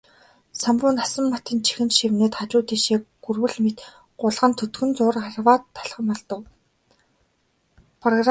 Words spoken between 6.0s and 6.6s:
холдов.